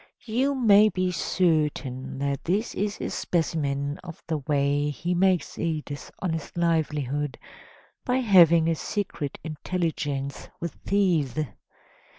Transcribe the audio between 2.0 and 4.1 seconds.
that this is a specimen